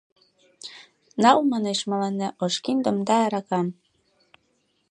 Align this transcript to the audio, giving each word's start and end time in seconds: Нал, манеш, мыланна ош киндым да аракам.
Нал, 1.23 1.37
манеш, 1.51 1.79
мыланна 1.89 2.27
ош 2.43 2.55
киндым 2.63 2.97
да 3.07 3.15
аракам. 3.25 3.67